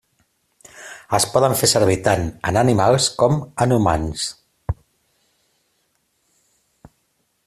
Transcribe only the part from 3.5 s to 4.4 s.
en humans.